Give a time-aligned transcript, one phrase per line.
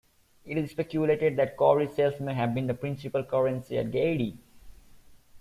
[0.43, 4.35] It is speculated that cowrie shells may have been the principal currency at Gedi.